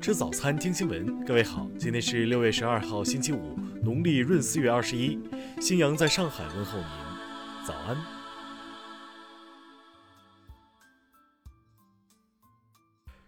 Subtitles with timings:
[0.00, 1.22] 吃早餐，听新闻。
[1.26, 5.20] 各位好，今天是六月十二号，星期五，农历闰四月二十一。
[5.60, 7.94] 新阳在上海问候您，早安。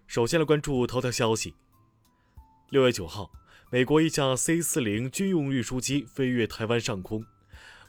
[0.07, 1.55] 首先来关注头条消息。
[2.71, 3.31] 六月九号，
[3.71, 7.23] 美国一架 C 四零军用运输机飞越台湾上空，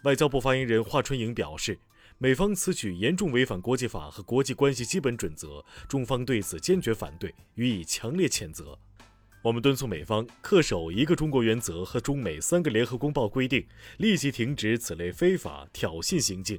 [0.04, 1.80] 外交部发言人华春莹表示。
[2.24, 8.80] 美方此举严重违反国际法和国际关系基本准则，中方对此坚决反对，予以强烈谴责。
[9.41, 16.58] 我们敦促美方恪守一个中国原则和中美三个联合公报规定，立即停止此类非法挑衅行径。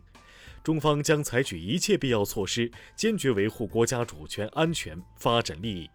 [0.62, 5.88] 中方将采取一切必要措施，坚决维护国家主权、安全、发展利益。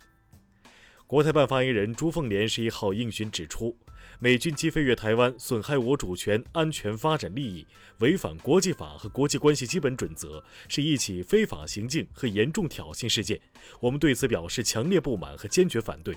[1.10, 3.76] 国台办发言人朱凤莲十一号应询指出。
[4.20, 7.66] 美军机飞越台湾，损害我主权、安全、发展利益，
[7.98, 13.42] 违反国际法和国际关系基本准则，是一起非法行径和严重挑衅事件。
[13.80, 16.16] 我们对此表示强烈不满和坚决反对。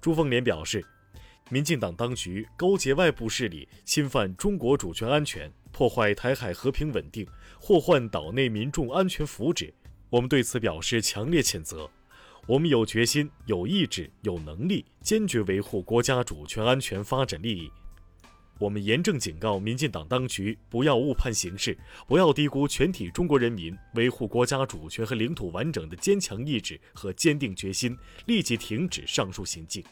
[0.00, 0.82] 朱凤莲表示，
[1.50, 7.28] 民进党当局勾结外部势力，侵犯中国主权安全，破坏台海和平稳定，
[7.60, 9.70] 祸患岛内民众安全福祉。
[10.08, 11.90] 我们对此表示强烈谴责。
[12.46, 17.70] 我们有决心、有意志、有能力，坚决维护国家主权、安全、发展利益。
[18.58, 29.82] 我们严正警告民进党当局，不要误判形势，不要低估全体中国人民维护国家主权和领土完整的坚强意志和坚定决心，立即停止上述行径。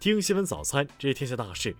[0.00, 1.74] 听新闻早餐，知天下大事。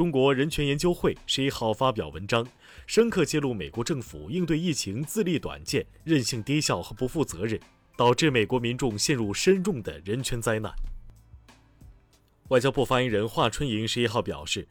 [0.00, 2.48] 中国人权研究会十一号发表文章，
[2.86, 7.60] 深刻揭露美国政府应对疫情自立短见、任性低效和不负责任，
[7.98, 10.72] 导致美国民众陷入深重的人权灾难。
[12.48, 14.66] 外交部发言人华春莹十一号表示，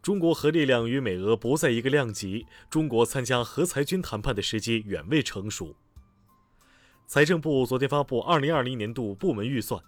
[0.00, 5.76] 中国核力量与美俄不在一个量级，中国参加核裁军谈判的时机远未成熟。
[7.06, 9.78] 财政部昨天发布二零二零年度部门预算。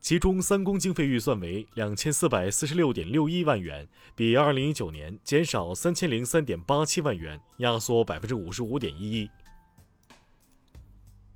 [0.00, 9.30] 其中，三公经费预算为两千四百四十六点六一万元，比二零一九年减少三千零三点八七万元，压缩百分之五十五点一一。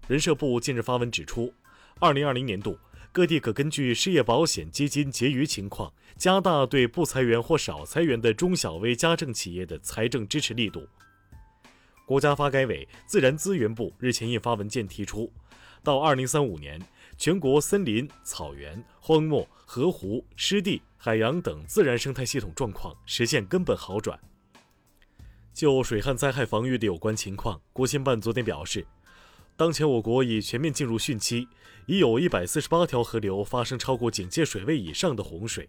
[0.09, 1.53] 人社部近日发文指出，
[2.01, 2.79] 二零二零年度
[3.13, 10.89] 各地可根据失业保险基金结余情况，加大对不裁员或少裁员的中小微家政企业的财政支持力度。
[12.07, 15.31] 国家发改委、自然资源部日前印发文件提出，
[15.83, 16.81] 到二零三五年。
[17.17, 24.19] 全国森林、草原、荒漠、河湖、湿地、海洋等自然生态系统状况实现根本好转。
[25.53, 28.85] 就水旱灾害防御的有关情况，国新办昨天表示，
[29.57, 31.47] 当前我国已全面进入汛期，
[31.87, 35.69] 已有一百四十八条河流发生超过警戒水位以上的洪水。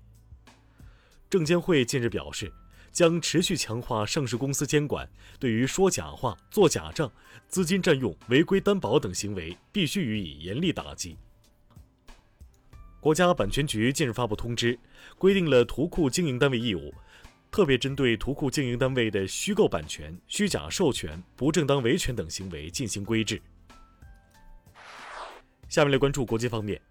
[1.29, 2.51] 证监会近日表示，
[2.91, 5.07] 将持续强化上市公司监管，
[5.39, 7.11] 对于说假话、做假账、
[7.47, 11.15] 资金占用、违规担保等行为，必须予以严厉打击。
[13.05, 14.79] 国家版权局近日发布通知，
[15.19, 16.91] 规定了图库经营单位义务，
[17.51, 23.39] 特别针对图库经营单位的虚构版权、虚假授权、不正当维权等行为进行规制。
[25.69, 26.81] 下面来关注国际方面。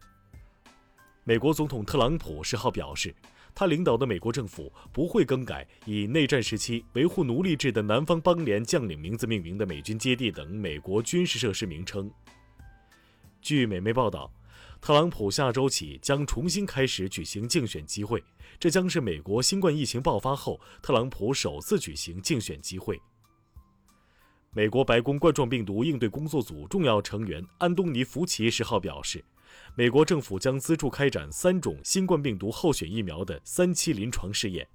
[1.24, 3.12] 美国总统特朗普十号表示，
[3.52, 12.08] 他领导的美国政府不会更改以内战时期维护奴隶制的南方邦联将领名字命名的美军基地等美国军事设施名称。
[13.42, 14.30] 据美媒报道。
[14.84, 18.22] 特朗普下周起将重新开始举行竞选集会，
[18.58, 23.00] 这将是美国新冠疫情爆发后特朗普首次举行竞选集会。
[24.52, 29.24] 美国白宫冠状病毒应对工作组重要成员安东尼·福奇十号表示，
[29.74, 34.68] 美国政府将资助开展三种新冠病毒候选疫苗的三期临床试验。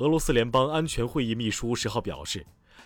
[0.00, 2.44] 俄罗斯联邦安全会议秘书十号表示。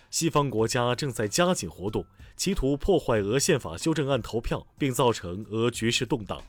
[0.09, 6.41] 西方国家正在加紧活动，企图破坏俄宪法修正案投票，并造成俄局势动荡。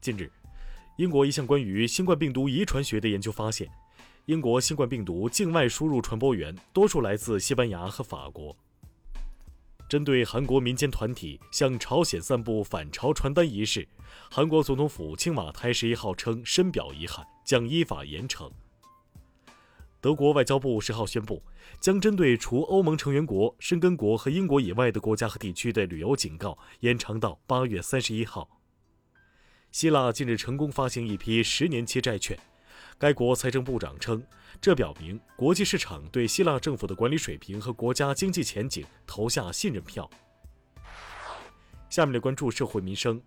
[0.00, 0.30] 近日，
[0.98, 3.68] 英国一项关于新冠病毒遗传学的研究发现，
[4.26, 8.56] 英国新冠病毒境外输入传播源多数来自西班牙和法国。
[9.88, 13.88] 针对韩国民间团体向朝鲜散布反朝传单一事，
[14.30, 18.50] 韩国总统府青瓦台十一号称深表遗憾，将依法严惩。
[20.06, 21.42] 德国外交部十号宣布，
[21.80, 28.48] 将针对除欧盟成员国、申根国和英国以外的国家和地区的旅游警告延长到八月三十一号。
[29.72, 32.38] 希腊近日成功发行一批十年期债券，
[32.96, 34.22] 该国财政部长称，
[34.60, 40.08] 这表明国际市场对希腊政府的管理水平和国家经济前景投下信任票。
[41.90, 43.20] 下面来关注社会民生。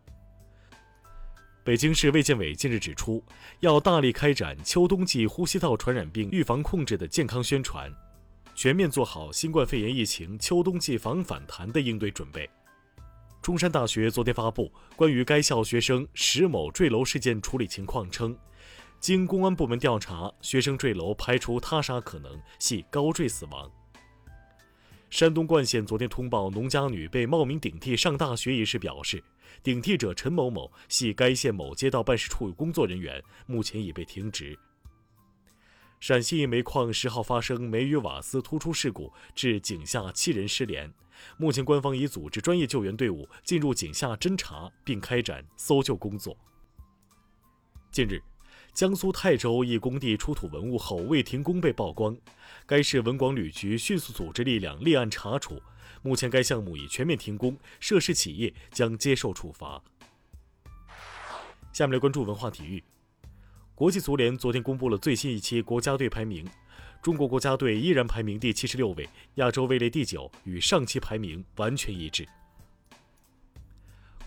[1.62, 3.22] 北京市卫健委近日指出，
[3.60, 7.94] 要大力开展秋冬季呼吸道传染病预防控制的健康宣传。
[8.56, 12.50] 全面做好新冠肺炎疫情秋冬季防反弹的应对准备。
[13.42, 18.36] 中山大学昨天发布关于该校学生石某坠楼事件处理情况称，
[19.00, 23.70] 经公安部门调查，学生坠楼排除他杀可能，系高坠死亡。
[25.10, 29.24] 山东冠县昨天通报农家女被冒名顶替上大学一事，表示
[29.64, 34.58] 顶替者陈某某系该县某街道办事处工作人员，目前已被停职。
[36.00, 40.90] 陕西一煤矿十号发生煤与瓦斯突出事故，致井下七人失联。
[41.38, 46.38] 目前官方已组织专业救援队伍进入井下侦查，并开展搜救工作。
[47.92, 48.22] 近日，
[48.80, 52.16] 江苏泰州一工地出土文物后未停工被曝光，
[52.66, 55.62] 该市文广旅局迅速组织力量立案查处。
[56.02, 59.84] 目前该项目已全面停工，涉事企业将接受处罚。
[61.74, 62.82] 下面来关注文化体育。
[63.76, 66.48] 国际足联昨天公布了最新一期国家队排名，
[67.02, 72.26] 中国国家队依然排名第七十六位，亚洲位列第九，与上期排名完全一致。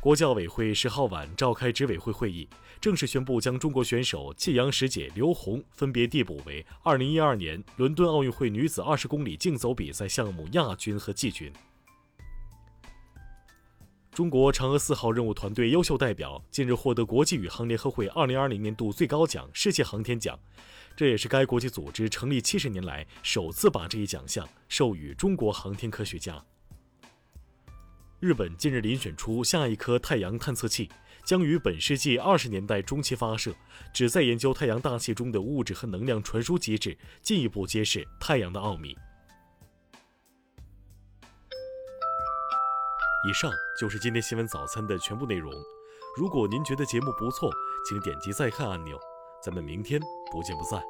[0.02, 2.49] 国教委会十号晚召开执委会会议，
[2.81, 11.52] 正式宣布将中国选手季阳石姐刘虹分别递补为二零一二年伦敦奥运会女子二十公里竞走比赛项目亚军和季军。
[14.10, 20.37] 中国嫦娥四号任务团队优秀代表近日获得国际宇航联合会二零二零年度最高奖——世界航天奖，
[20.96, 26.44] 这也是该国际组织成立七十年来首次把这一奖项授予中国航天科学家。
[28.23, 30.89] 日本近日遴选出下一颗太阳探测器，
[31.25, 33.53] 将于本世纪二十年代中期发射，
[33.93, 38.97] 旨在研究太阳大气中的物质和能量传输机制，进一步揭示太阳的奥秘。
[43.29, 45.53] 以上就是今天新闻早餐的全部内容。
[46.17, 47.51] 如果您觉得节目不错，
[47.89, 48.97] 请点击再看按钮。
[49.45, 50.81] 咱们明天不见不散。